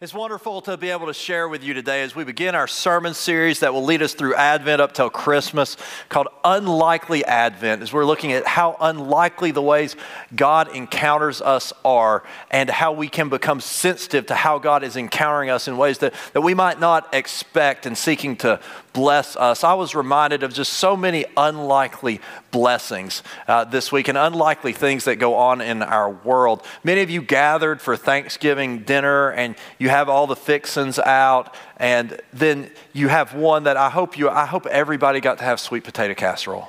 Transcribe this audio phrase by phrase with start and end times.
[0.00, 3.14] It's wonderful to be able to share with you today as we begin our sermon
[3.14, 5.76] series that will lead us through Advent up till Christmas
[6.08, 9.96] called Unlikely Advent, as we're looking at how unlikely the ways
[10.36, 12.22] God encounters us are
[12.52, 16.14] and how we can become sensitive to how God is encountering us in ways that,
[16.32, 18.60] that we might not expect and seeking to
[18.98, 19.62] bless us.
[19.62, 22.20] I was reminded of just so many unlikely
[22.50, 26.64] blessings uh, this week and unlikely things that go on in our world.
[26.82, 32.20] Many of you gathered for Thanksgiving dinner and you have all the fixins out, and
[32.32, 35.84] then you have one that I hope you, I hope everybody got to have sweet
[35.84, 36.66] potato casserole.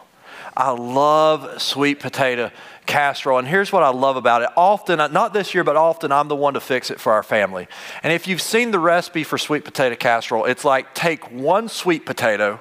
[0.55, 2.52] I love sweet potato
[2.89, 3.38] casserole.
[3.38, 4.49] And here's what I love about it.
[4.57, 7.67] Often, not this year, but often, I'm the one to fix it for our family.
[8.03, 12.05] And if you've seen the recipe for sweet potato casserole, it's like take one sweet
[12.05, 12.59] potato,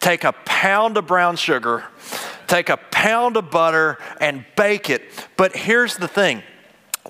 [0.00, 1.84] take a pound of brown sugar,
[2.48, 5.02] take a pound of butter, and bake it.
[5.36, 6.42] But here's the thing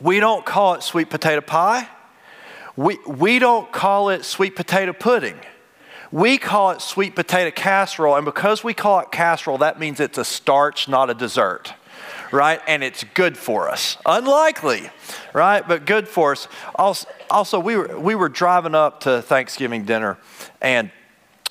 [0.02, 1.88] we don't call it sweet potato pie,
[2.76, 5.38] we, we don't call it sweet potato pudding.
[6.10, 10.16] We call it sweet potato casserole, and because we call it casserole, that means it's
[10.16, 11.74] a starch, not a dessert
[12.32, 12.60] right?
[12.66, 13.96] And it's good for us.
[14.06, 14.90] Unlikely,
[15.32, 15.66] right?
[15.66, 16.48] But good for us.
[16.74, 20.18] Also, also we, were, we were driving up to Thanksgiving dinner
[20.60, 20.90] and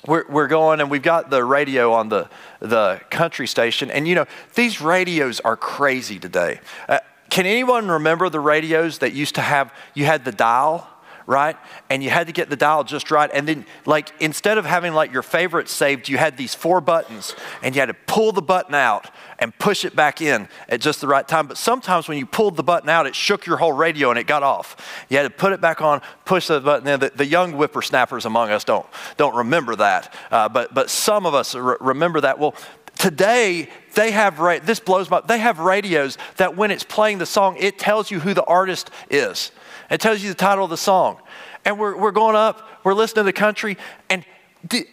[0.06, 2.28] we're, we're going and we've got the radio on the,
[2.60, 3.90] the country station.
[3.90, 6.60] And you know, these radios are crazy today.
[6.88, 10.88] Uh, can anyone remember the radios that used to have, you had the dial?
[11.28, 11.56] Right?
[11.90, 13.30] And you had to get the dial just right.
[13.34, 17.36] And then, like, instead of having like your favorite saved, you had these four buttons
[17.62, 21.02] and you had to pull the button out and push it back in at just
[21.02, 21.46] the right time.
[21.46, 24.26] But sometimes when you pulled the button out, it shook your whole radio and it
[24.26, 25.04] got off.
[25.10, 26.98] You had to put it back on, push the button in.
[26.98, 28.86] The, the young whippersnappers among us don't,
[29.18, 30.14] don't remember that.
[30.30, 32.38] Uh, but, but some of us remember that.
[32.38, 32.54] Well,
[32.96, 37.56] today they have this blows my they have radios that when it's playing the song
[37.58, 39.52] it tells you who the artist is
[39.90, 41.18] it tells you the title of the song.
[41.64, 43.76] And we're, we're going up, we're listening to the country,
[44.08, 44.24] and
[44.68, 44.86] the,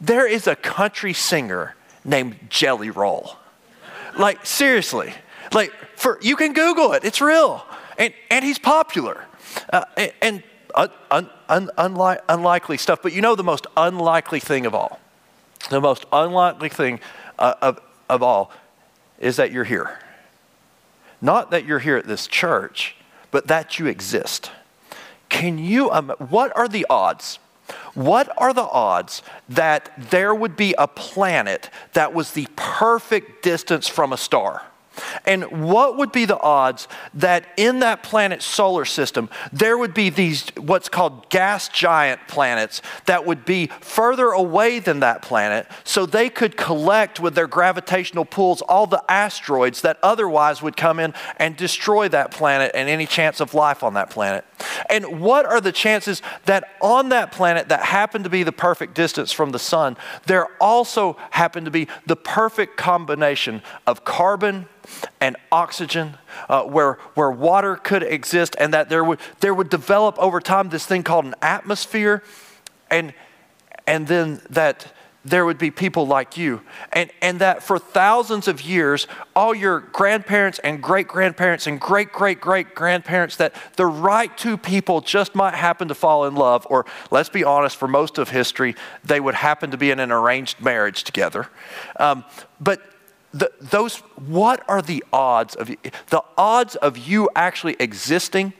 [0.00, 3.36] there is a country singer named Jelly Roll.
[4.18, 5.14] Like, seriously.
[5.52, 7.64] Like, for, you can Google it, it's real.
[7.98, 9.24] And, and he's popular.
[9.72, 10.42] Uh, and, and
[10.74, 13.00] un, un, un, unli- unlikely stuff.
[13.02, 14.98] But you know the most unlikely thing of all?
[15.70, 17.00] The most unlikely thing
[17.38, 18.50] uh, of, of all
[19.18, 19.98] is that you're here.
[21.20, 22.96] Not that you're here at this church,
[23.32, 24.52] but that you exist.
[25.28, 27.40] Can you, um, what are the odds?
[27.94, 33.88] What are the odds that there would be a planet that was the perfect distance
[33.88, 34.62] from a star?
[35.26, 40.10] And what would be the odds that in that planet's solar system, there would be
[40.10, 46.06] these what's called gas giant planets that would be further away than that planet so
[46.06, 51.14] they could collect with their gravitational pulls all the asteroids that otherwise would come in
[51.36, 54.44] and destroy that planet and any chance of life on that planet?
[54.88, 58.94] And what are the chances that on that planet that happened to be the perfect
[58.94, 59.96] distance from the sun,
[60.26, 64.68] there also happened to be the perfect combination of carbon?
[65.20, 66.16] and oxygen,
[66.48, 70.70] uh, where, where water could exist, and that there would, there would develop over time
[70.70, 72.22] this thing called an atmosphere,
[72.90, 73.14] and,
[73.86, 74.92] and then that
[75.24, 76.62] there would be people like you.
[76.92, 79.06] And, and that for thousands of years,
[79.36, 84.56] all your grandparents and great grandparents and great great great grandparents, that the right two
[84.56, 88.30] people just might happen to fall in love, or let's be honest, for most of
[88.30, 88.74] history,
[89.04, 91.48] they would happen to be in an arranged marriage together.
[91.98, 92.24] Um,
[92.60, 92.82] but
[93.32, 98.52] the, those, what are the odds of the odds of you actually existing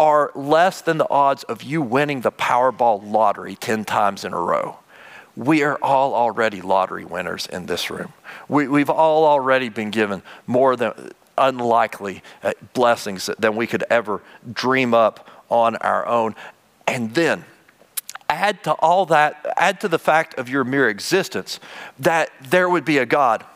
[0.00, 4.40] are less than the odds of you winning the Powerball lottery 10 times in a
[4.40, 4.78] row.
[5.38, 8.12] We are all already lottery winners in this room.
[8.48, 14.20] We, we've all already been given more than unlikely uh, blessings than we could ever
[14.52, 16.34] dream up on our own.
[16.88, 17.44] And then
[18.28, 21.60] add to all that, add to the fact of your mere existence
[22.00, 23.46] that there would be a God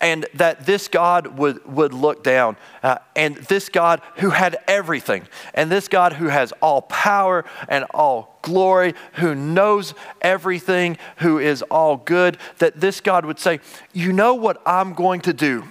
[0.00, 5.26] and that this God would, would look down, uh, and this God who had everything,
[5.54, 11.62] and this God who has all power and all glory, who knows everything, who is
[11.62, 13.60] all good, that this God would say,
[13.92, 15.64] You know what I'm going to do?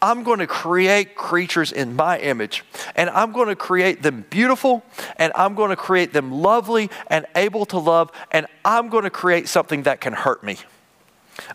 [0.00, 2.64] I'm going to create creatures in my image,
[2.96, 4.82] and I'm going to create them beautiful,
[5.16, 9.10] and I'm going to create them lovely and able to love, and I'm going to
[9.10, 10.58] create something that can hurt me.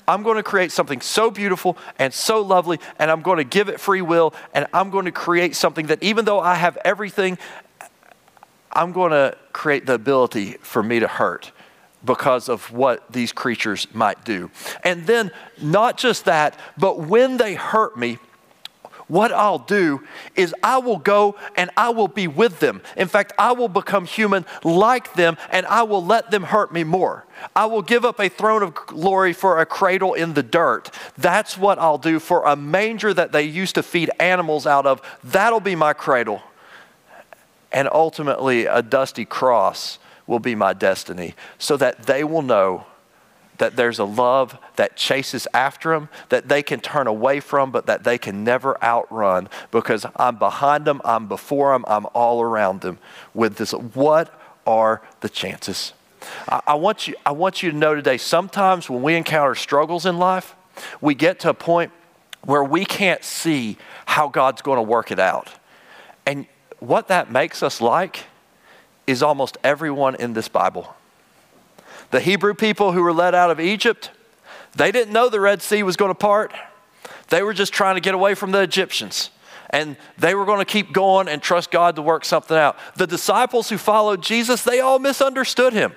[0.07, 3.69] I'm going to create something so beautiful and so lovely, and I'm going to give
[3.69, 7.37] it free will, and I'm going to create something that even though I have everything,
[8.71, 11.51] I'm going to create the ability for me to hurt
[12.05, 14.51] because of what these creatures might do.
[14.83, 15.31] And then,
[15.61, 18.19] not just that, but when they hurt me,
[19.07, 20.03] what I'll do
[20.35, 22.81] is I will go and I will be with them.
[22.97, 26.83] In fact, I will become human like them and I will let them hurt me
[26.83, 27.25] more.
[27.55, 30.91] I will give up a throne of glory for a cradle in the dirt.
[31.17, 35.01] That's what I'll do for a manger that they used to feed animals out of.
[35.23, 36.41] That'll be my cradle.
[37.71, 42.85] And ultimately, a dusty cross will be my destiny so that they will know
[43.57, 47.85] that there's a love that chases after them, that they can turn away from, but
[47.87, 52.81] that they can never outrun because I'm behind them, I'm before them, I'm all around
[52.81, 52.99] them
[53.33, 53.71] with this.
[53.71, 54.33] What
[54.65, 55.93] are the chances?
[56.49, 60.05] I, I, want you, I want you to know today sometimes when we encounter struggles
[60.05, 60.55] in life,
[61.01, 61.91] we get to a point
[62.43, 65.49] where we can't see how God's going to work it out.
[66.25, 66.45] And
[66.79, 68.25] what that makes us like
[69.07, 70.95] is almost everyone in this Bible.
[72.11, 74.11] The Hebrew people who were led out of Egypt,
[74.75, 76.53] they didn't know the Red Sea was going to part.
[77.29, 79.29] They were just trying to get away from the Egyptians.
[79.69, 82.77] And they were going to keep going and trust God to work something out.
[82.95, 85.93] The disciples who followed Jesus, they all misunderstood him.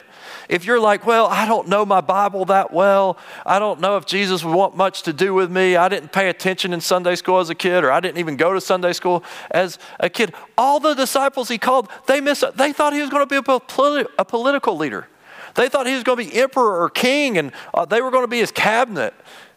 [0.49, 3.17] If you're like, well, I don't know my Bible that well,
[3.47, 6.29] I don't know if Jesus would want much to do with me, I didn't pay
[6.29, 9.23] attention in Sunday school as a kid, or I didn't even go to Sunday school
[9.53, 13.23] as a kid, all the disciples he called, they, miss, they thought he was going
[13.23, 15.06] to be a, politi- a political leader.
[15.55, 18.25] They thought he was going to be emperor or king, and uh, they were going
[18.25, 19.14] to be his cabinet.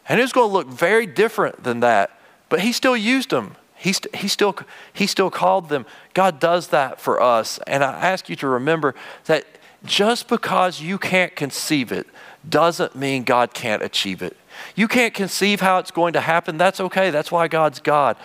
[0.08, 2.18] And it was going to look very different than that.
[2.48, 3.56] But he still used them.
[3.74, 4.56] He, st- he, still,
[4.92, 5.86] he still called them.
[6.14, 7.58] God does that for us.
[7.66, 8.94] And I ask you to remember
[9.24, 9.44] that
[9.84, 12.06] just because you can't conceive it
[12.48, 14.36] doesn't mean God can't achieve it.
[14.74, 16.56] You can't conceive how it's going to happen.
[16.56, 17.10] That's okay.
[17.10, 18.16] That's why God's God.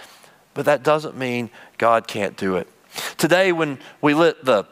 [0.54, 2.68] But that doesn't mean God can't do it.
[3.18, 4.66] Today, when we lit the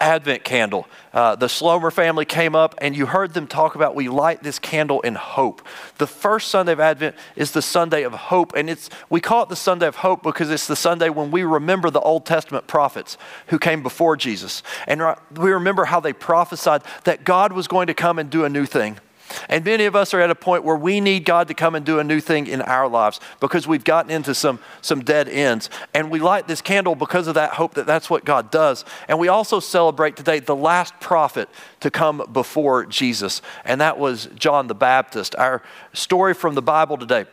[0.00, 0.86] Advent candle.
[1.14, 4.58] Uh, the Slomer family came up, and you heard them talk about we light this
[4.58, 5.66] candle in hope.
[5.96, 9.48] The first Sunday of Advent is the Sunday of hope, and it's we call it
[9.48, 13.16] the Sunday of hope because it's the Sunday when we remember the Old Testament prophets
[13.46, 15.00] who came before Jesus, and
[15.34, 18.66] we remember how they prophesied that God was going to come and do a new
[18.66, 18.98] thing.
[19.48, 21.84] And many of us are at a point where we need God to come and
[21.84, 25.70] do a new thing in our lives because we've gotten into some, some dead ends.
[25.94, 28.84] And we light this candle because of that hope that that's what God does.
[29.08, 31.48] And we also celebrate today the last prophet
[31.80, 35.36] to come before Jesus, and that was John the Baptist.
[35.36, 37.26] Our story from the Bible today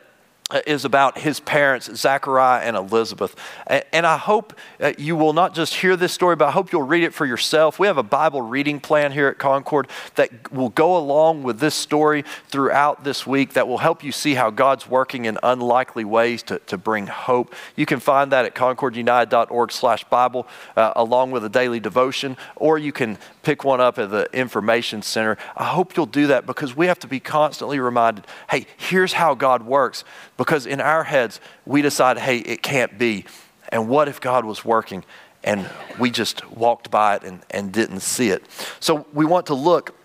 [0.68, 3.36] is about his parents, Zechariah and Elizabeth.
[3.66, 6.84] And I hope uh, you will not just hear this story, but I hope you'll
[6.84, 7.80] read it for yourself.
[7.80, 11.74] We have a Bible reading plan here at Concord that will go along with this
[11.74, 16.44] story throughout this week that will help you see how God's working in unlikely ways
[16.44, 17.56] to, to bring hope.
[17.76, 22.78] You can find that at concordunited.org slash Bible uh, along with a daily devotion, or
[22.78, 25.38] you can pick one up at the information center.
[25.56, 29.36] I hope you'll do that because we have to be constantly reminded, hey, here's how
[29.36, 30.04] God works
[30.36, 33.26] because in our heads, we decide, hey, it can't be.
[33.70, 35.06] And what if God was working
[35.44, 35.70] and
[36.00, 38.44] we just walked by it and, and didn't see it?
[38.80, 39.96] So we want to look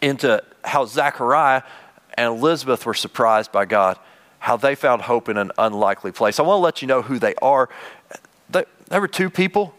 [0.00, 1.62] into how Zechariah
[2.14, 3.98] and Elizabeth were surprised by God,
[4.38, 6.40] how they found hope in an unlikely place.
[6.40, 7.68] I want to let you know who they are.
[8.48, 9.74] They, they were two people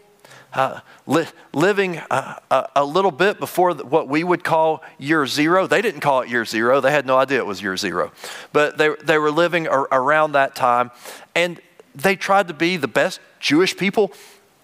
[0.53, 5.67] uh, li- living uh, a, a, little bit before what we would call year zero.
[5.67, 8.11] They didn't call it year zero, they had no idea it was year zero.
[8.51, 10.91] But they, they were living ar- around that time,
[11.35, 11.59] and
[11.95, 14.11] they tried to be the best Jewish people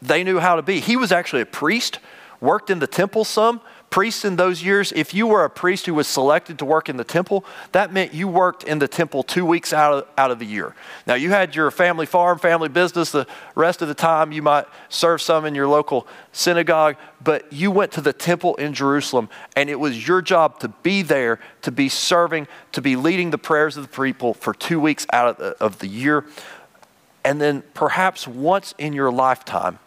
[0.01, 0.79] they knew how to be.
[0.79, 1.99] He was actually a priest,
[2.39, 5.93] worked in the temple some, priests in those years, if you were a priest who
[5.93, 9.45] was selected to work in the temple, that meant you worked in the temple two
[9.45, 10.75] weeks out of, out of the year.
[11.05, 13.11] Now, you had your family farm, family business.
[13.11, 13.25] The
[13.55, 17.93] rest of the time, you might serve some in your local synagogue, but you went
[17.93, 21.87] to the temple in Jerusalem, and it was your job to be there, to be
[21.87, 25.63] serving, to be leading the prayers of the people for two weeks out of the,
[25.63, 26.25] of the year.
[27.23, 29.79] And then perhaps once in your lifetime,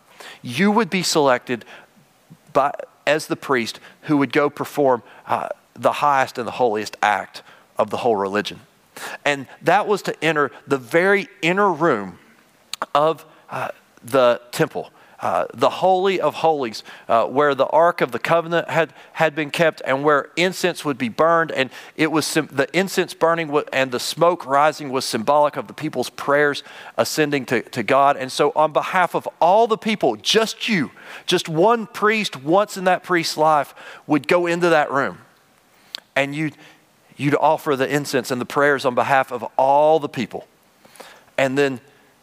[0.42, 1.64] you would be selected
[2.52, 2.72] by,
[3.10, 7.42] as the priest who would go perform uh, the highest and the holiest act
[7.76, 8.60] of the whole religion.
[9.24, 12.18] And that was to enter the very inner room
[12.94, 13.70] of uh,
[14.04, 14.90] the temple.
[15.20, 19.50] Uh, the Holy of Holies, uh, where the Ark of the Covenant had, had been
[19.50, 21.52] kept and where incense would be burned.
[21.52, 25.74] And it was sim- the incense burning and the smoke rising was symbolic of the
[25.74, 26.62] people's prayers
[26.96, 28.16] ascending to, to God.
[28.16, 30.90] And so, on behalf of all the people, just you,
[31.26, 33.74] just one priest once in that priest's life
[34.06, 35.18] would go into that room
[36.16, 36.56] and you'd,
[37.16, 40.46] you'd offer the incense and the prayers on behalf of all the people.
[41.36, 41.80] And then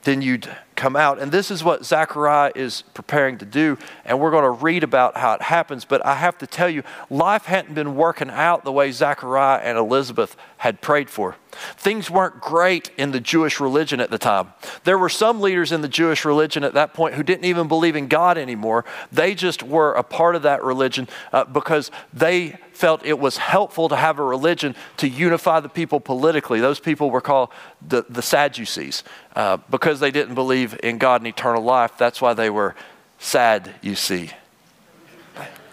[0.07, 1.19] then you'd come out.
[1.19, 3.77] And this is what Zechariah is preparing to do.
[4.05, 5.83] And we're going to read about how it happens.
[5.83, 9.77] But I have to tell you, life hadn't been working out the way Zechariah and
[9.77, 11.35] Elizabeth had prayed for.
[11.75, 14.53] Things weren't great in the Jewish religion at the time.
[14.83, 17.95] There were some leaders in the Jewish religion at that point who didn't even believe
[17.95, 18.85] in God anymore.
[19.11, 23.89] They just were a part of that religion uh, because they felt it was helpful
[23.89, 26.59] to have a religion to unify the people politically.
[26.59, 27.49] Those people were called
[27.85, 29.03] the, the Sadducees
[29.35, 31.97] uh, because they didn't believe in God and eternal life.
[31.97, 32.75] That's why they were
[33.19, 34.31] sad, you see.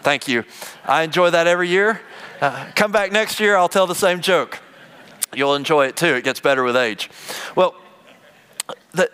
[0.02, 0.44] Thank you.
[0.84, 2.00] I enjoy that every year.
[2.40, 4.60] Uh, come back next year, I'll tell the same joke.
[5.34, 6.14] You'll enjoy it too.
[6.14, 7.10] It gets better with age.
[7.56, 7.74] Well,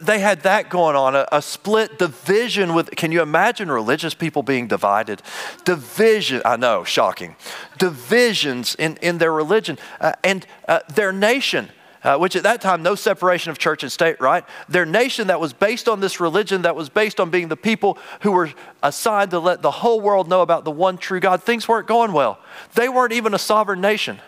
[0.01, 4.43] they had that going on, a, a, split division with, can you imagine religious people
[4.43, 5.23] being divided?
[5.65, 7.35] Division, I know, shocking.
[7.79, 11.71] Divisions in, in their religion uh, and uh, their nation.
[12.03, 14.45] Uh, which at that time, no separation of church and state, right?
[14.71, 17.99] Their nation that was based on this religion, that was based on being the people
[18.23, 18.51] who were
[18.83, 22.13] assigned to let the whole world know about the one true God, things weren't going
[22.13, 22.39] well.
[22.75, 24.19] They weren't even a sovereign nation.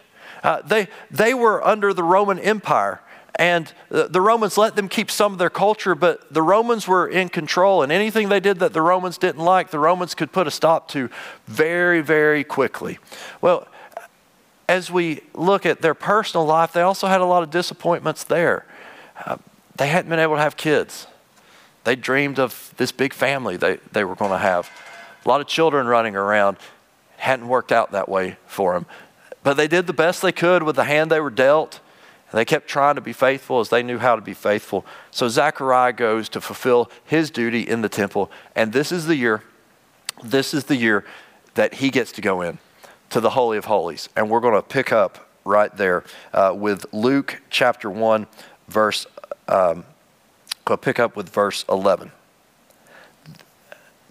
[0.43, 3.01] Uh, they, they were under the Roman Empire.
[3.37, 7.31] And the Romans let them keep some of their culture, but the Romans were in
[7.31, 10.51] control, and anything they did that the Romans didn't like, the Romans could put a
[10.51, 11.09] stop to
[11.47, 12.99] very, very quickly.
[13.41, 13.67] Well,
[14.73, 18.65] as we look at their personal life, they also had a lot of disappointments there.
[19.27, 19.37] Uh,
[19.77, 21.07] they hadn't been able to have kids.
[21.85, 24.71] They dreamed of this big family they, they were going to have.
[25.27, 26.57] A lot of children running around.
[27.19, 28.87] Hadn't worked out that way for them.
[29.43, 31.81] But they did the best they could with the hand they were dealt.
[32.31, 34.87] And they kept trying to be faithful as they knew how to be faithful.
[35.11, 38.31] So Zechariah goes to fulfill his duty in the temple.
[38.57, 39.43] And this is the year,
[40.25, 41.05] this is the year
[41.55, 42.59] that he gets to go in
[43.13, 44.09] to the Holy of Holies.
[44.17, 48.27] And we're going to pick up right there uh, with Luke chapter 1,
[48.69, 49.07] verse,
[49.49, 49.85] um,
[50.67, 52.11] to pick up with verse 11.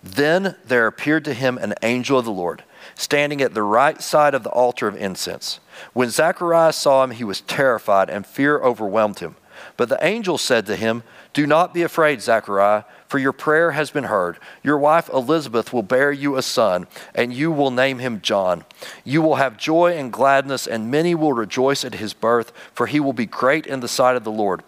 [0.03, 2.63] Then there appeared to him an angel of the Lord
[2.95, 5.59] standing at the right side of the altar of incense.
[5.93, 9.35] When Zacharias saw him, he was terrified, and fear overwhelmed him.
[9.77, 13.91] But the angel said to him, Do not be afraid, Zechariah, for your prayer has
[13.91, 14.37] been heard.
[14.63, 18.65] Your wife Elizabeth will bear you a son, and you will name him John.
[19.03, 22.99] You will have joy and gladness, and many will rejoice at his birth, for he
[22.99, 24.63] will be great in the sight of the Lord.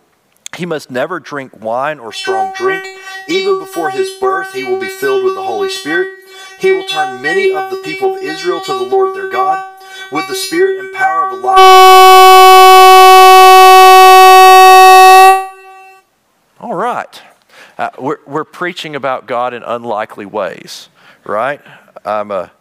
[0.56, 2.86] He must never drink wine or strong drink.
[3.28, 6.20] Even before his birth, he will be filled with the Holy Spirit
[6.64, 9.62] he will turn many of the people of Israel to the Lord their God
[10.14, 11.64] with the spirit and power of Elijah.
[16.64, 17.22] All right.
[17.78, 20.88] Uh, we're, we're preaching about God in unlikely ways,
[21.26, 21.60] right?
[22.06, 22.54] I'm a,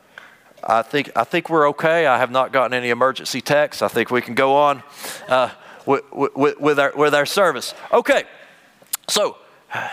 [0.61, 2.09] I think, I think we're okay.
[2.09, 3.80] I have not gotten any emergency texts.
[3.80, 4.82] I think we can go on
[5.28, 5.50] uh,
[5.87, 7.75] with, with, with, our, with our service.
[7.92, 8.25] Okay,
[9.06, 9.37] so
[9.73, 9.88] uh,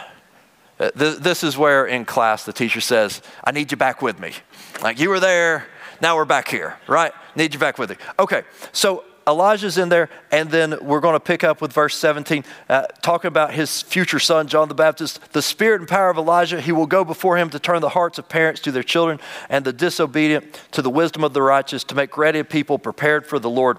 [0.95, 4.33] this is where in class the teacher says, I need you back with me.
[4.81, 5.67] Like you were there,
[6.01, 7.13] now we're back here, right?
[7.35, 7.97] Need you back with me.
[8.17, 12.43] Okay, so Elijah's in there, and then we're going to pick up with verse 17,
[12.67, 15.31] uh, talking about his future son, John the Baptist.
[15.33, 18.17] The spirit and power of Elijah, he will go before him to turn the hearts
[18.17, 21.95] of parents to their children and the disobedient to the wisdom of the righteous, to
[21.95, 23.77] make ready a people prepared for the Lord.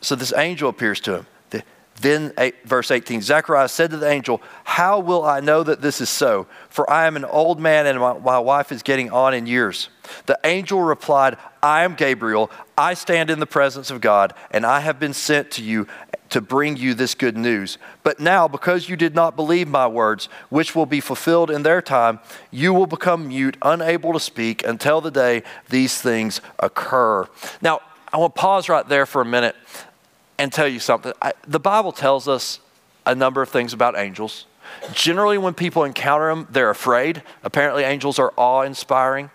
[0.00, 1.26] So this angel appears to him.
[2.00, 6.00] Then, eight, verse 18 Zechariah said to the angel, How will I know that this
[6.00, 6.46] is so?
[6.68, 9.88] For I am an old man and my, my wife is getting on in years.
[10.26, 12.50] The angel replied, I am Gabriel.
[12.76, 15.86] I stand in the presence of God, and I have been sent to you
[16.30, 17.78] to bring you this good news.
[18.02, 21.82] But now, because you did not believe my words, which will be fulfilled in their
[21.82, 27.26] time, you will become mute, unable to speak until the day these things occur.
[27.62, 27.80] Now,
[28.12, 29.56] I want to pause right there for a minute
[30.38, 31.12] and tell you something.
[31.20, 32.60] I, the Bible tells us
[33.04, 34.46] a number of things about angels.
[34.92, 37.22] Generally, when people encounter them, they're afraid.
[37.42, 39.30] Apparently, angels are awe inspiring.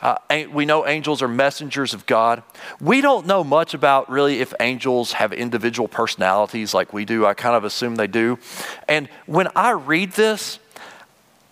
[0.00, 0.16] Uh,
[0.52, 2.42] we know angels are messengers of God.
[2.80, 7.26] We don't know much about really if angels have individual personalities like we do.
[7.26, 8.38] I kind of assume they do.
[8.86, 10.58] And when I read this,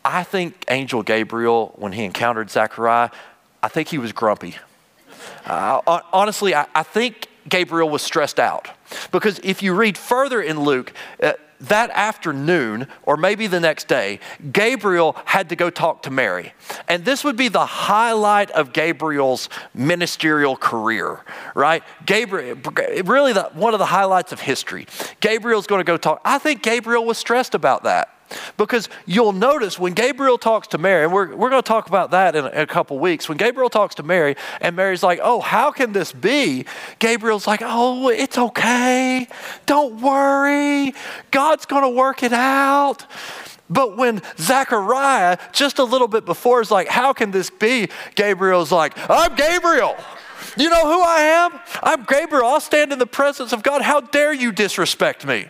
[0.04, 3.10] I think Angel Gabriel, when he encountered Zechariah,
[3.62, 4.56] I think he was grumpy.
[5.44, 8.70] Uh, honestly, I, I think Gabriel was stressed out.
[9.12, 14.20] Because if you read further in Luke, uh, that afternoon, or maybe the next day,
[14.52, 16.52] Gabriel had to go talk to Mary.
[16.88, 21.20] And this would be the highlight of Gabriel's ministerial career,
[21.54, 21.82] right?
[22.04, 22.58] Gabriel,
[23.04, 24.86] really the, one of the highlights of history.
[25.20, 26.20] Gabriel's going to go talk.
[26.24, 28.15] I think Gabriel was stressed about that.
[28.56, 32.10] Because you'll notice when Gabriel talks to Mary, and we're, we're going to talk about
[32.10, 33.28] that in a, in a couple weeks.
[33.28, 36.66] When Gabriel talks to Mary, and Mary's like, Oh, how can this be?
[36.98, 39.28] Gabriel's like, Oh, it's okay.
[39.66, 40.94] Don't worry.
[41.30, 43.06] God's going to work it out.
[43.68, 47.88] But when Zechariah, just a little bit before, is like, How can this be?
[48.14, 49.96] Gabriel's like, I'm Gabriel.
[50.56, 51.60] You know who I am?
[51.82, 52.46] I'm Gabriel.
[52.46, 53.82] I'll stand in the presence of God.
[53.82, 55.48] How dare you disrespect me?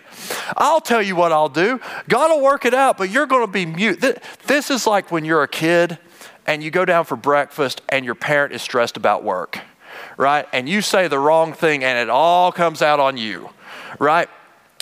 [0.57, 1.81] I'll tell you what I'll do.
[2.09, 4.05] God will work it out, but you're going to be mute.
[4.47, 5.99] This is like when you're a kid
[6.47, 9.59] and you go down for breakfast and your parent is stressed about work,
[10.17, 10.47] right?
[10.53, 13.51] And you say the wrong thing and it all comes out on you,
[13.99, 14.29] right?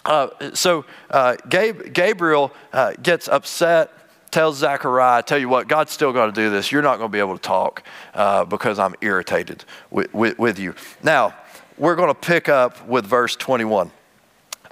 [0.04, 3.90] Uh, so uh, Gabe, Gabriel uh, gets upset,
[4.30, 6.70] tells Zechariah, tell you what, God's still going to do this.
[6.70, 7.82] You're not going to be able to talk
[8.12, 10.74] uh, because I'm irritated with, with, with you.
[11.02, 11.34] Now,
[11.78, 13.90] we're going to pick up with verse 21.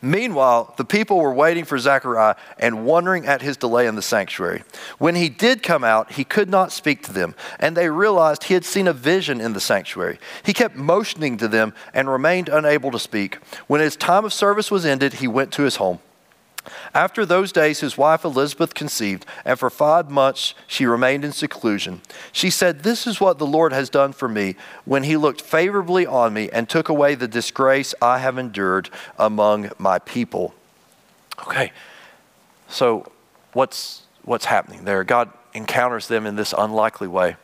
[0.04, 4.64] Meanwhile, the people were waiting for Zechariah and wondering at his delay in the sanctuary.
[4.98, 8.54] When he did come out, he could not speak to them, and they realized he
[8.54, 10.18] had seen a vision in the sanctuary.
[10.42, 13.36] He kept motioning to them and remained unable to speak.
[13.68, 16.00] When his time of service was ended, he went to his home.
[16.94, 22.02] After those days, his wife Elizabeth conceived, and for five months she remained in seclusion.
[22.30, 26.06] She said, This is what the Lord has done for me when he looked favorably
[26.06, 30.54] on me and took away the disgrace I have endured among my people.
[31.46, 31.72] Okay,
[32.68, 33.10] so
[33.52, 35.02] what's, what's happening there?
[35.02, 37.36] God encounters them in this unlikely way.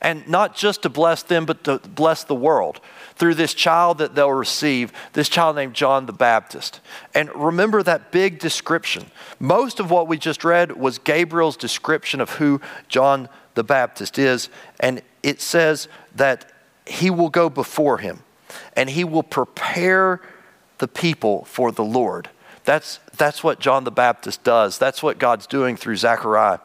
[0.00, 2.80] And not just to bless them, but to bless the world
[3.16, 6.80] through this child that they'll receive, this child named John the Baptist.
[7.14, 9.10] And remember that big description.
[9.38, 14.48] Most of what we just read was Gabriel's description of who John the Baptist is.
[14.80, 16.50] And it says that
[16.86, 18.22] he will go before him
[18.74, 20.20] and he will prepare
[20.78, 22.30] the people for the Lord.
[22.64, 24.78] That's, that's what John the Baptist does.
[24.78, 26.58] That's what God's doing through Zechariah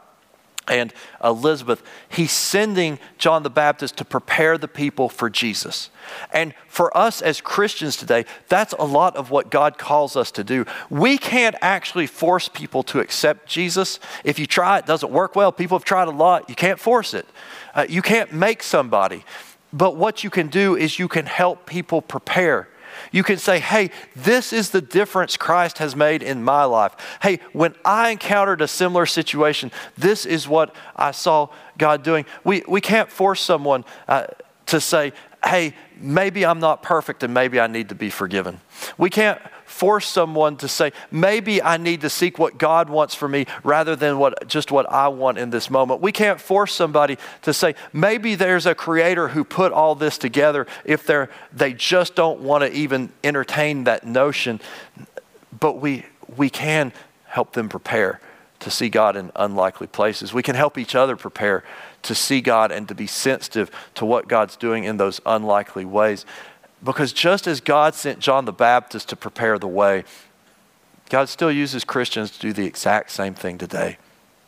[0.68, 0.94] and
[1.24, 5.90] Elizabeth, he's sending John the Baptist to prepare the people for Jesus.
[6.34, 10.44] And for us as Christians today, that's a lot of what God calls us to
[10.44, 10.66] do.
[10.90, 14.00] We can't actually force people to accept Jesus.
[14.24, 15.52] If you try, it doesn't work well.
[15.52, 16.50] People have tried a lot.
[16.50, 17.28] You can't force it.
[17.74, 19.24] Uh, you can't make somebody.
[19.72, 22.70] But what you can do is you can help people prepare.
[23.12, 26.96] You can say, hey, this is the difference Christ has made in my life.
[27.22, 32.26] Hey, when I encountered a similar situation, this is what I saw God doing.
[32.44, 34.28] We, we can't force someone uh,
[34.68, 38.60] to say, hey, maybe I'm not perfect and maybe I need to be forgiven.
[38.98, 39.40] We can't
[39.76, 43.94] force someone to say, maybe I need to seek what God wants for me rather
[43.94, 46.00] than what, just what I want in this moment.
[46.00, 50.66] We can't force somebody to say, maybe there's a creator who put all this together
[50.86, 54.62] if they're, they just don't want to even entertain that notion.
[55.60, 56.06] But we,
[56.38, 56.94] we can
[57.26, 58.22] help them prepare
[58.62, 60.34] to see God in unlikely places.
[60.34, 61.66] We can help each other prepare
[62.04, 66.26] to see God and to be sensitive to what God's doing in those unlikely ways.
[66.86, 70.04] Because just as God sent John the Baptist to prepare the way,
[71.10, 73.98] God still uses Christians to do the exact same thing today.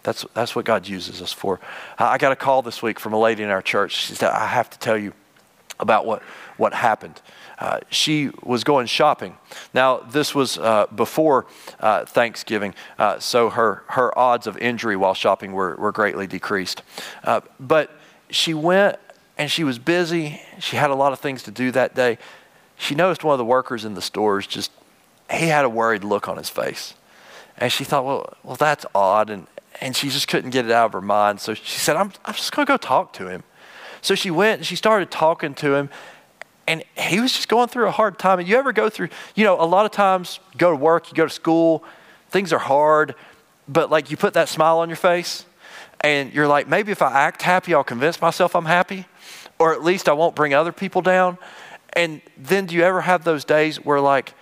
[0.04, 1.60] That's, that's what God uses us for.
[1.98, 3.94] I got a call this week from a lady in our church.
[3.94, 5.14] She said, I have to tell you
[5.80, 6.22] about what,
[6.58, 7.22] what happened.
[7.60, 9.36] Uh, she was going shopping.
[9.74, 11.48] Now, this was uh, before
[11.80, 16.84] uh, Thanksgiving, uh, so her, her odds of injury while shopping were, were greatly decreased.
[17.24, 17.92] Uh, but
[18.30, 18.98] she went
[19.38, 20.42] and she was busy.
[20.60, 22.18] She had a lot of things to do that day.
[22.76, 24.72] She noticed one of the workers in the stores just,
[25.32, 26.96] he had a worried look on his face.
[27.58, 29.30] And she thought, well, well that's odd.
[29.30, 29.48] And,
[29.80, 31.40] and she just couldn't get it out of her mind.
[31.40, 33.44] So she said, I'm, I'm just going to go talk to him.
[34.02, 35.90] So she went and she started talking to him.
[36.68, 38.40] And he was just going through a hard time.
[38.40, 41.10] And you ever go through, you know, a lot of times you go to work,
[41.10, 41.84] you go to school,
[42.30, 43.16] things are hard,
[43.68, 45.46] but like you put that smile on your face
[46.02, 49.06] and you're like, maybe if I act happy, I'll convince myself I'm happy
[49.60, 51.38] or at least I won't bring other people down.
[51.94, 54.34] And then do you ever have those days where, like,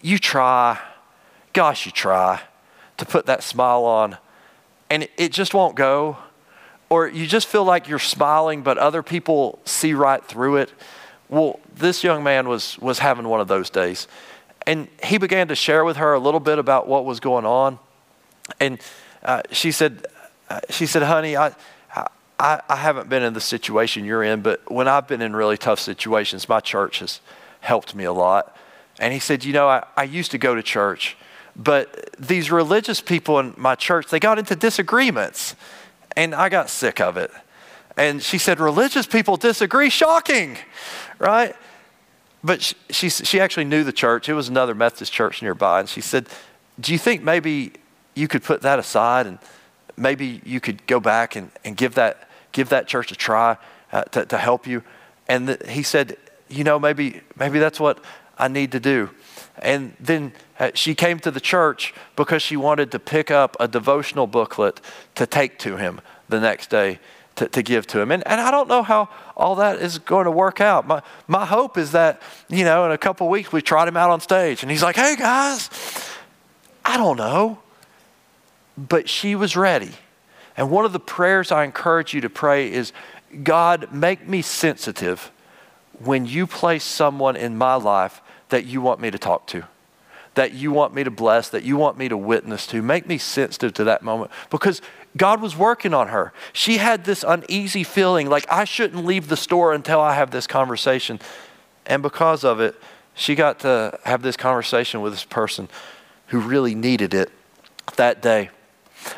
[0.00, 0.78] you try,
[1.52, 2.40] gosh, you try
[2.98, 4.16] to put that smile on,
[4.88, 6.16] and it just won't go?
[6.90, 10.72] Or you just feel like you're smiling, but other people see right through it?
[11.28, 14.06] Well, this young man was, was having one of those days.
[14.66, 17.78] And he began to share with her a little bit about what was going on.
[18.60, 18.78] And
[19.24, 20.06] uh, she said,
[20.50, 21.54] uh, she said, honey, I,
[22.42, 25.56] I, I haven't been in the situation you're in, but when I've been in really
[25.56, 27.20] tough situations, my church has
[27.60, 28.56] helped me a lot.
[28.98, 31.16] And he said, You know, I, I used to go to church,
[31.54, 35.54] but these religious people in my church, they got into disagreements,
[36.16, 37.30] and I got sick of it.
[37.96, 39.88] And she said, Religious people disagree?
[39.88, 40.58] Shocking,
[41.20, 41.54] right?
[42.42, 44.28] But she, she, she actually knew the church.
[44.28, 45.78] It was another Methodist church nearby.
[45.78, 46.26] And she said,
[46.80, 47.74] Do you think maybe
[48.16, 49.38] you could put that aside and
[49.96, 53.56] maybe you could go back and, and give that give that church a try
[53.92, 54.82] uh, to, to help you.
[55.28, 56.16] And the, he said,
[56.48, 57.98] you know, maybe, maybe that's what
[58.38, 59.10] I need to do.
[59.58, 63.68] And then uh, she came to the church because she wanted to pick up a
[63.68, 64.80] devotional booklet
[65.14, 66.98] to take to him the next day.
[67.34, 68.12] to, to give to him.
[68.12, 70.86] And, and I don't know how all that is going to work out.
[70.86, 74.10] My, my hope is that, you know, in a couple weeks we trot him out
[74.10, 75.70] on stage and he's like, hey guys,
[76.84, 77.58] I don't know.
[78.76, 79.92] But she was ready.
[80.56, 82.92] And one of the prayers I encourage you to pray is
[83.42, 85.30] God, make me sensitive
[85.98, 89.64] when you place someone in my life that you want me to talk to,
[90.34, 92.82] that you want me to bless, that you want me to witness to.
[92.82, 94.82] Make me sensitive to that moment because
[95.16, 96.32] God was working on her.
[96.52, 100.46] She had this uneasy feeling like I shouldn't leave the store until I have this
[100.46, 101.20] conversation.
[101.86, 102.74] And because of it,
[103.14, 105.68] she got to have this conversation with this person
[106.28, 107.30] who really needed it
[107.96, 108.50] that day.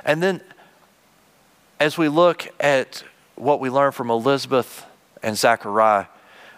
[0.05, 0.41] And then
[1.85, 4.87] as we look at what we learn from Elizabeth
[5.23, 6.07] and Zechariah,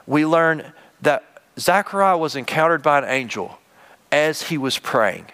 [0.07, 3.59] we learn that Zechariah was encountered by an angel
[4.13, 5.27] as he was praying.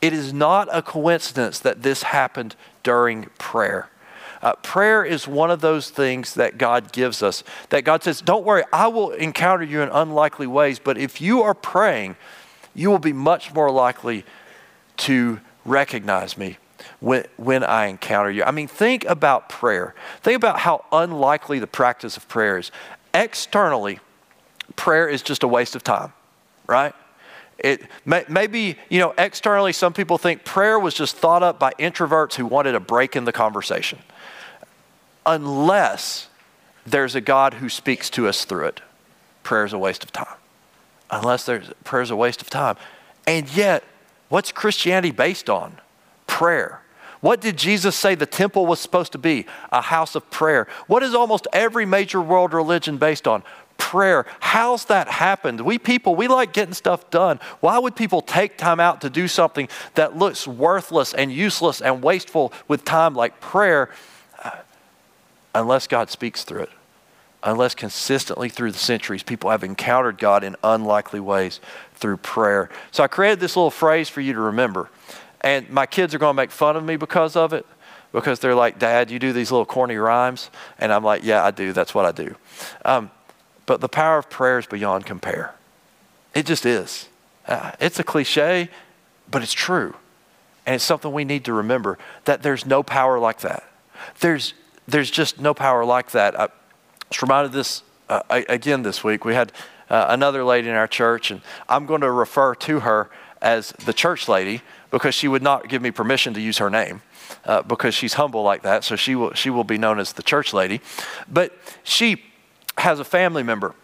[0.00, 3.90] It is not a coincidence that this happened during prayer.
[4.40, 7.42] Uh, prayer is one of those things that God gives us.
[7.70, 11.42] That God says, Don't worry, I will encounter you in unlikely ways, but if you
[11.42, 12.14] are praying,
[12.72, 14.24] you will be much more likely
[14.98, 16.58] to recognize me
[17.04, 18.42] when, when I encounter you.
[18.44, 19.94] I mean, think about prayer.
[20.22, 22.72] Think about how unlikely the practice of prayer is.
[23.12, 24.00] Externally,
[24.74, 26.14] prayer is just a waste of time,
[26.66, 26.94] right?
[27.58, 31.72] It may, maybe you know externally some people think prayer was just thought up by
[31.78, 33.98] introverts who wanted a break in the conversation.
[35.26, 36.28] Unless
[36.86, 38.80] there's a God who speaks to us through it,
[39.42, 40.36] prayer is a waste of time.
[41.10, 42.76] Unless there's prayer is a waste of time,
[43.26, 43.84] and yet,
[44.30, 45.80] what's Christianity based on?
[46.26, 46.80] Prayer.
[47.24, 49.46] What did Jesus say the temple was supposed to be?
[49.72, 50.68] A house of prayer.
[50.88, 53.42] What is almost every major world religion based on?
[53.78, 54.26] prayer.
[54.40, 55.62] How's that happened?
[55.62, 57.40] We people, we like getting stuff done.
[57.60, 62.02] Why would people take time out to do something that looks worthless and useless and
[62.02, 63.88] wasteful with time like prayer
[64.44, 64.50] uh,
[65.54, 66.70] unless God speaks through it?
[67.42, 71.58] Unless consistently through the centuries people have encountered God in unlikely ways
[71.94, 72.68] through prayer.
[72.90, 74.90] So I created this little phrase for you to remember.
[75.44, 77.66] And my kids are going to make fun of me because of it
[78.12, 80.50] because they're like, Dad, you do these little corny rhymes.
[80.78, 81.74] And I'm like, Yeah, I do.
[81.74, 82.34] That's what I do.
[82.84, 83.10] Um,
[83.66, 85.54] but the power of prayer is beyond compare.
[86.34, 87.08] It just is.
[87.46, 88.70] Uh, it's a cliche,
[89.30, 89.94] but it's true.
[90.64, 93.64] And it's something we need to remember that there's no power like that.
[94.20, 94.54] There's,
[94.88, 96.40] there's just no power like that.
[96.40, 96.48] I
[97.10, 99.26] was reminded this uh, again this week.
[99.26, 99.52] We had
[99.90, 103.10] uh, another lady in our church, and I'm going to refer to her
[103.42, 104.62] as the church lady
[104.94, 107.02] because she would not give me permission to use her name.
[107.44, 110.22] Uh, because she's humble like that, so she will she will be known as the
[110.22, 110.80] church lady.
[111.28, 111.52] But
[111.82, 112.22] she
[112.78, 113.74] has a family member.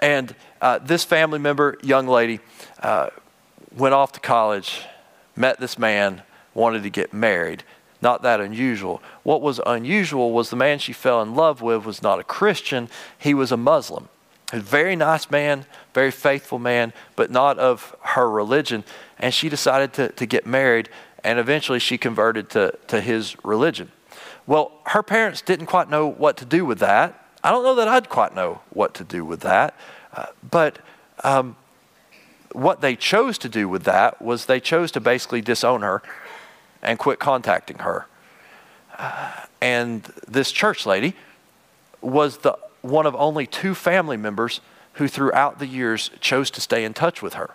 [0.00, 2.40] And uh, this family member, young lady,
[2.82, 3.08] uh,
[3.74, 4.82] went off to college,
[5.36, 7.64] met this man, wanted to get married.
[8.02, 9.00] Not that unusual.
[9.22, 12.90] What was unusual was the man she fell in love with was not a Christian,
[13.18, 14.10] he was a Muslim.
[14.52, 18.84] A very nice man, very faithful man, but not of her religion.
[19.18, 20.90] And she decided to, to get married,
[21.24, 23.90] and eventually she converted to, to his religion.
[24.46, 27.18] Well, her parents didn't quite know what to do with that.
[27.42, 29.74] I don't know that I'd quite know what to do with that,
[30.14, 30.78] uh, but
[31.24, 31.56] um,
[32.52, 36.02] what they chose to do with that was they chose to basically disown her
[36.82, 38.06] and quit contacting her.
[38.98, 41.14] Uh, and this church lady
[42.00, 44.60] was the one of only two family members
[44.94, 47.54] who throughout the years chose to stay in touch with her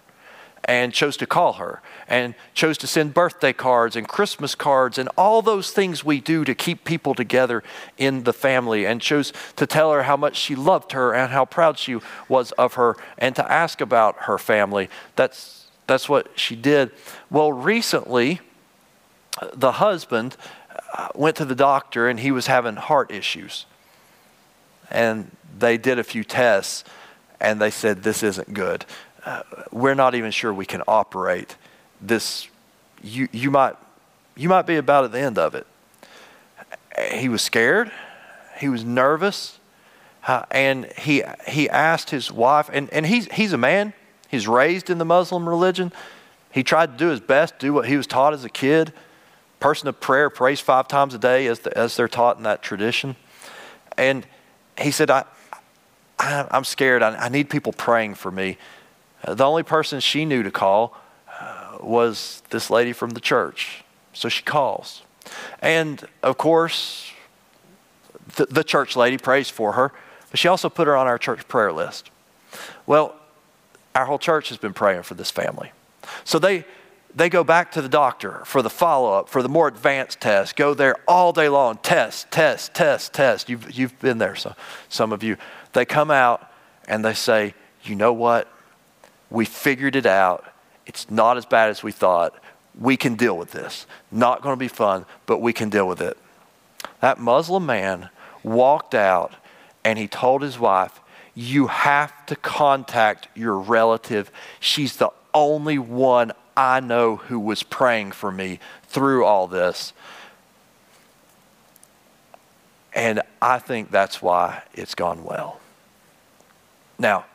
[0.66, 5.08] and chose to call her and chose to send birthday cards and Christmas cards and
[5.18, 7.64] all those things we do to keep people together
[7.98, 11.46] in the family and chose to tell her how much she loved her and how
[11.46, 14.90] proud she was of her and to ask about her family.
[15.16, 16.92] That's, that's what she did.
[17.30, 18.42] Well, recently,
[19.54, 20.36] the husband
[20.94, 23.66] uh, went to the doctor and he was having heart issues.
[24.90, 26.84] And they did a few tests
[27.40, 28.86] and they said, This isn't good
[29.72, 31.56] we're not even sure we can operate
[32.02, 32.48] this.
[33.04, 33.76] You, you, might,
[34.36, 35.68] you might be about at the end of it.
[37.14, 37.92] He was scared,
[38.60, 39.60] he was nervous,
[40.28, 43.94] uh, and he, he asked his wife, and, and he's, he's a man,
[44.28, 45.92] he's raised in the Muslim religion.
[46.52, 48.94] He tried to do his best, do what he was taught as a kid.
[49.60, 52.64] Person of prayer prays five times a day as, the, as they're taught in that
[52.64, 53.16] tradition.
[53.96, 54.26] And
[54.80, 55.26] he said, I,
[56.20, 57.04] I, am scared.
[57.04, 58.58] I, I need people praying for me.
[59.24, 60.96] Uh, the only person she knew to call
[61.40, 63.84] uh, was this lady from the church.
[64.14, 65.04] So she calls.
[65.62, 67.12] And of course,
[68.36, 69.92] the, the church lady prays for her,
[70.30, 72.10] but she also put her on our church prayer list.
[72.86, 73.16] Well,
[73.96, 75.72] our whole church has been praying for this family.
[76.24, 76.66] So they
[77.18, 80.56] they go back to the doctor for the follow up, for the more advanced test,
[80.56, 83.50] go there all day long, test, test, test, test.
[83.50, 84.54] You've, you've been there, so,
[84.88, 85.36] some of you.
[85.74, 86.52] They come out
[86.88, 88.48] and they say, you know what?
[89.32, 90.46] We figured it out.
[90.86, 92.36] It's not as bad as we thought.
[92.80, 93.88] We can deal with this.
[94.12, 96.18] Not going to be fun, but we can deal with it.
[97.00, 98.10] That Muslim man
[98.44, 99.34] walked out
[99.84, 101.02] and he told his wife,
[101.34, 104.32] You have to contact your relative.
[104.60, 109.94] She's the only one I know who was praying for me through all this.
[112.94, 115.60] And I think that's why it's gone well.
[116.98, 117.26] Now,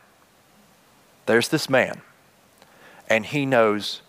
[1.26, 2.00] there's this man,
[3.08, 4.02] and he knows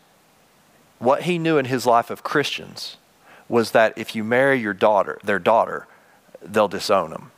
[0.98, 2.98] what he knew in his life of Christians
[3.48, 5.86] was that if you marry your daughter, their daughter,
[6.42, 7.32] they'll disown them.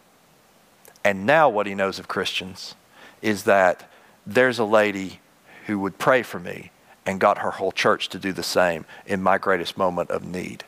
[1.04, 2.76] And now what he knows of Christians
[3.22, 3.92] is that
[4.26, 5.20] there's a lady
[5.66, 6.72] who would pray for me
[7.06, 10.64] and got her whole church to do the same in my greatest moment of need.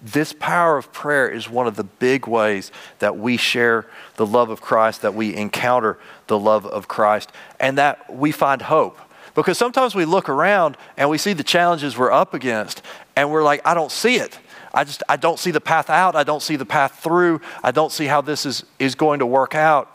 [0.00, 2.70] This power of prayer is one of the big ways
[3.00, 5.98] that we share the love of Christ, that we encounter
[6.28, 8.98] the love of Christ, and that we find hope.
[9.34, 12.82] Because sometimes we look around and we see the challenges we're up against,
[13.16, 14.38] and we're like, I don't see it.
[14.72, 16.14] I just I don't see the path out.
[16.14, 17.40] I don't see the path through.
[17.64, 19.94] I don't see how this is, is going to work out.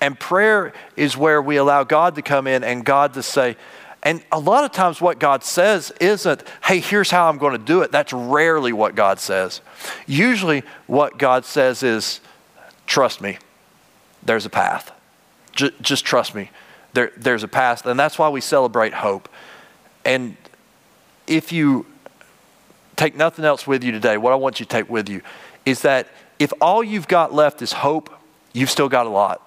[0.00, 3.56] And prayer is where we allow God to come in and God to say,
[4.02, 7.64] and a lot of times, what God says isn't, hey, here's how I'm going to
[7.64, 7.92] do it.
[7.92, 9.60] That's rarely what God says.
[10.06, 12.20] Usually, what God says is,
[12.86, 13.38] trust me,
[14.24, 14.90] there's a path.
[15.52, 16.50] J- just trust me,
[16.94, 17.86] there, there's a path.
[17.86, 19.28] And that's why we celebrate hope.
[20.04, 20.36] And
[21.28, 21.86] if you
[22.96, 25.22] take nothing else with you today, what I want you to take with you
[25.64, 26.08] is that
[26.40, 28.12] if all you've got left is hope,
[28.52, 29.40] you've still got a lot.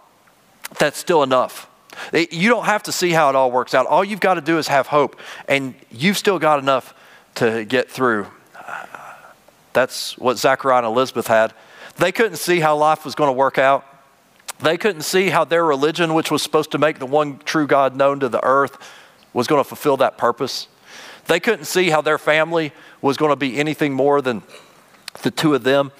[0.79, 1.69] That's still enough.
[2.13, 3.85] You don't have to see how it all works out.
[3.85, 6.93] All you've got to do is have hope, and you've still got enough
[7.35, 8.27] to get through.
[9.73, 11.53] That's what Zechariah and Elizabeth had.
[11.97, 13.85] They couldn't see how life was going to work out.
[14.59, 17.95] They couldn't see how their religion, which was supposed to make the one true God
[17.95, 18.77] known to the earth,
[19.33, 20.67] was going to fulfill that purpose.
[21.27, 24.43] They couldn't see how their family was going to be anything more than
[25.23, 25.91] the two of them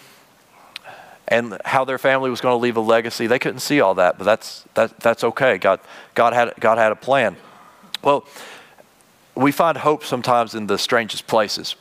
[1.28, 3.28] and how their family was going to leave a legacy.
[3.28, 5.58] They couldn't see all that, but that's, that, that's okay.
[5.58, 5.80] God,
[6.14, 7.36] God, had, God had a plan.
[8.04, 8.26] Well,
[9.36, 11.76] we find hope sometimes in the strangest places.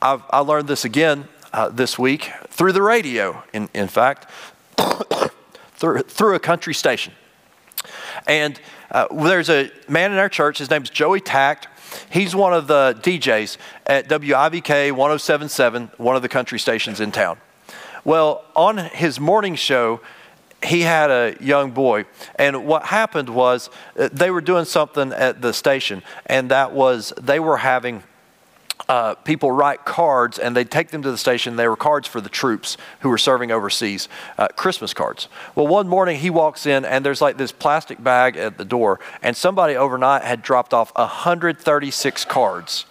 [0.00, 4.30] I've, I learned this again uh, this week through the radio, in, in fact,
[5.74, 7.12] through, through a country station.
[8.26, 11.68] And uh, there's a man in our church, his name's Joey Tact.
[12.10, 17.38] He's one of the DJs at WIVK 1077, one of the country stations in town.
[18.06, 20.00] Well, on his morning show,
[20.62, 22.04] he had a young boy,
[22.36, 27.12] and what happened was uh, they were doing something at the station, and that was
[27.20, 28.04] they were having
[28.88, 31.56] uh, people write cards and they'd take them to the station.
[31.56, 35.26] They were cards for the troops who were serving overseas, uh, Christmas cards.
[35.56, 39.00] Well, one morning he walks in and there's like this plastic bag at the door,
[39.20, 42.86] and somebody overnight had dropped off 136 cards,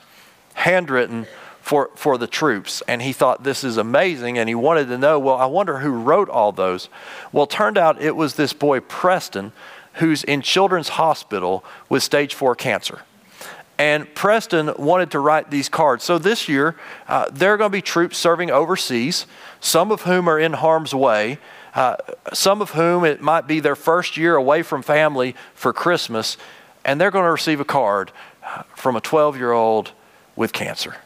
[0.56, 1.25] handwritten
[1.65, 2.84] for, for the troops.
[2.88, 4.38] And he thought this is amazing.
[4.38, 6.89] And he wanted to know, well, I wonder who wrote all those.
[7.32, 9.51] Well, turned out it was this boy, Preston,
[9.95, 13.01] who's in Children's Hospital with stage four cancer.
[13.80, 16.04] And Preston wanted to write these cards.
[16.04, 16.75] So this year,
[17.08, 19.25] uh, there are going to be troops serving overseas,
[19.60, 21.39] some of whom are in harm's way,
[21.73, 21.95] uh,
[22.32, 26.38] some of whom it might be their first year away from family for Christmas,
[26.86, 28.12] and they're going to receive a card
[28.45, 29.93] uh, from a 12 year old
[30.36, 30.97] with cancer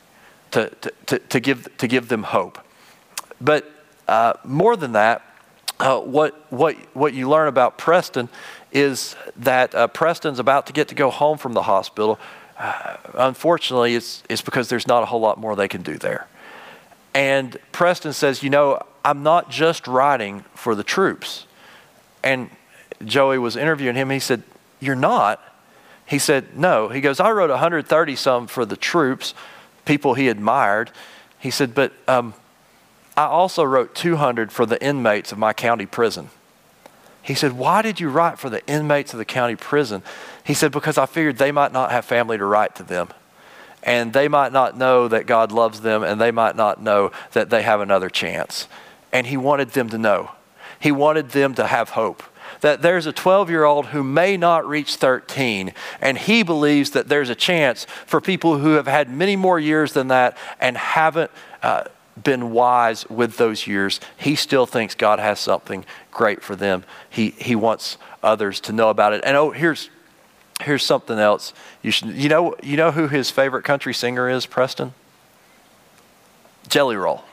[0.51, 0.69] to,
[1.05, 2.59] to, to, give, to give them hope.
[3.41, 3.69] But
[4.07, 5.21] uh, more than that,
[5.79, 8.27] uh, what, what, what you learn about Preston
[8.71, 12.19] is that uh, Preston's about to get to go home from the hospital.
[12.57, 16.27] Uh, unfortunately, it's, it's because there's not a whole lot more they can do there.
[17.13, 21.45] And Preston says, You know, I'm not just writing for the troops.
[22.23, 22.49] And
[23.03, 24.09] Joey was interviewing him.
[24.09, 24.43] He said,
[24.79, 25.41] You're not.
[26.05, 26.89] He said, No.
[26.89, 29.33] He goes, I wrote 130 some for the troops
[29.89, 30.91] people he admired.
[31.39, 32.35] He said, But um,
[33.17, 36.29] I also wrote 200 for the inmates of my county prison.
[37.23, 40.03] He said, Why did you write for the inmates of the county prison?
[40.43, 43.09] He said, Because I figured they might not have family to write to them.
[43.81, 47.49] And they might not know that God loves them, and they might not know that
[47.49, 48.67] they have another chance.
[49.11, 50.31] And he wanted them to know.
[50.79, 52.21] He wanted them to have hope
[52.61, 57.07] that there's a 12 year old who may not reach 13, and he believes that
[57.07, 61.31] there's a chance for people who have had many more years than that and haven't
[61.63, 61.85] uh,
[62.21, 63.99] been wise with those years.
[64.17, 66.83] He still thinks God has something great for them.
[67.09, 69.21] He, he wants others to know about it.
[69.23, 69.89] And oh, here's,
[70.61, 74.45] here's something else you should you know you know who his favorite country singer is
[74.45, 74.93] preston
[76.67, 77.23] jelly roll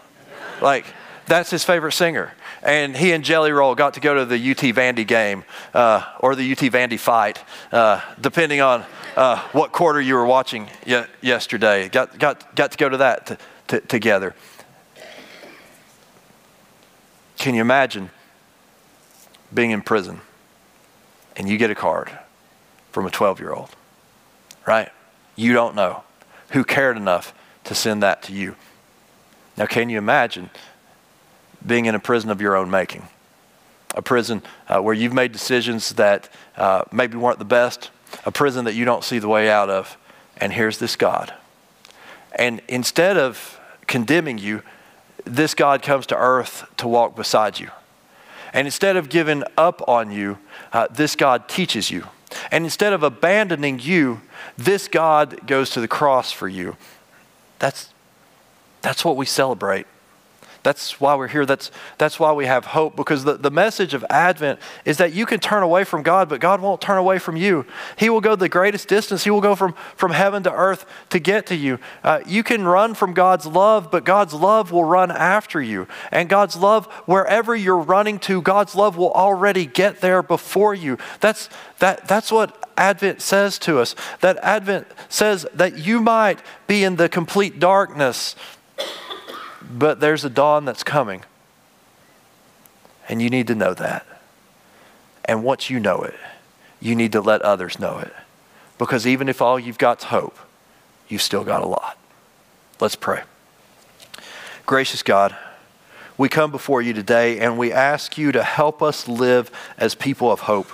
[0.61, 0.87] like
[1.27, 2.33] that's his favorite singer
[2.67, 6.35] and he and jelly roll got to go to the ut vandy game uh, or
[6.35, 8.85] the ut vandy fight uh, depending on
[9.17, 13.27] uh, what quarter you were watching ye- yesterday got, got, got to go to that
[13.27, 13.37] t-
[13.69, 14.35] t- together
[17.39, 18.11] can you imagine
[19.53, 20.21] being in prison
[21.37, 22.11] and you get a card
[22.91, 23.71] from a 12 year old,
[24.67, 24.91] right?
[25.37, 26.03] You don't know
[26.51, 28.57] who cared enough to send that to you.
[29.57, 30.51] Now, can you imagine
[31.67, 33.09] being in a prison of your own making?
[33.95, 37.91] A prison uh, where you've made decisions that uh, maybe weren't the best,
[38.25, 39.97] a prison that you don't see the way out of,
[40.37, 41.33] and here's this God.
[42.35, 44.63] And instead of condemning you,
[45.25, 47.71] this God comes to earth to walk beside you.
[48.53, 50.39] And instead of giving up on you,
[50.73, 52.07] uh, this God teaches you.
[52.51, 54.21] And instead of abandoning you,
[54.57, 56.77] this God goes to the cross for you.
[57.59, 57.91] That's,
[58.83, 59.87] that's what we celebrate.
[60.67, 61.47] That's why we're here.
[61.47, 65.25] That's, that's why we have hope because the, the message of Advent is that you
[65.25, 67.65] can turn away from God, but God won't turn away from you.
[67.97, 69.23] He will go the greatest distance.
[69.23, 71.79] He will go from, from heaven to earth to get to you.
[72.03, 75.87] Uh, you can run from God's love, but God's love will run after you.
[76.11, 80.99] And God's love, wherever you're running to, God's love will already get there before you.
[81.21, 81.49] That's,
[81.79, 83.95] that, that's what Advent says to us.
[84.21, 88.35] That Advent says that you might be in the complete darkness
[89.71, 91.23] but there's a dawn that's coming.
[93.09, 94.07] And you need to know that.
[95.25, 96.15] And once you know it,
[96.81, 98.13] you need to let others know it.
[98.79, 100.39] Because even if all you've got's hope,
[101.09, 101.99] you've still got a lot.
[102.81, 103.23] Let's pray.
[104.67, 105.37] Gracious God,
[106.19, 110.31] we come before you today and we ask you to help us live as people
[110.31, 110.71] of hope.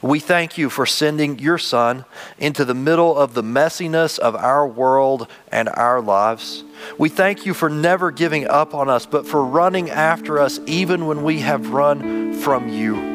[0.00, 2.04] We thank you for sending your son
[2.38, 6.64] into the middle of the messiness of our world and our lives.
[6.98, 11.06] We thank you for never giving up on us, but for running after us even
[11.06, 13.12] when we have run from you.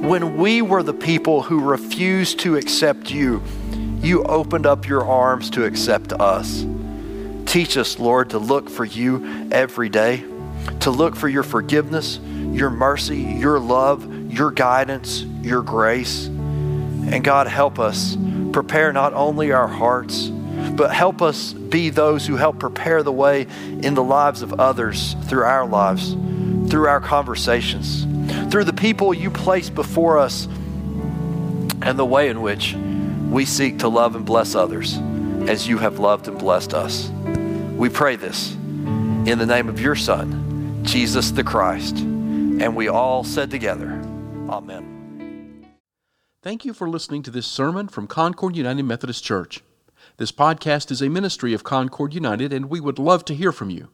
[0.00, 3.42] When we were the people who refused to accept you,
[4.00, 6.64] you opened up your arms to accept us.
[7.46, 10.24] Teach us, Lord, to look for you every day,
[10.80, 16.26] to look for your forgiveness, your mercy, your love, your guidance, your grace.
[16.26, 18.16] And God, help us
[18.52, 20.28] prepare not only our hearts,
[20.72, 23.46] but help us be those who help prepare the way
[23.82, 26.12] in the lives of others through our lives,
[26.70, 28.06] through our conversations,
[28.50, 30.46] through the people you place before us,
[31.80, 32.74] and the way in which
[33.30, 34.98] we seek to love and bless others
[35.48, 37.08] as you have loved and blessed us.
[37.76, 41.98] We pray this in the name of your Son, Jesus the Christ.
[41.98, 43.97] And we all said together,
[44.48, 45.66] Amen.
[46.42, 49.62] Thank you for listening to this sermon from Concord United Methodist Church.
[50.16, 53.70] This podcast is a ministry of Concord United, and we would love to hear from
[53.70, 53.88] you.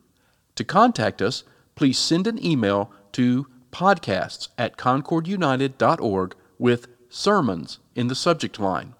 [0.57, 8.15] To contact us, please send an email to podcasts at concordunited.org with sermons in the
[8.15, 8.95] subject line.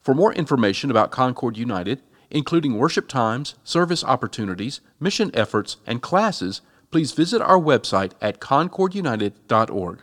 [0.00, 6.62] For more information about Concord United, including worship times, service opportunities, mission efforts, and classes,
[6.90, 10.02] please visit our website at concordunited.org.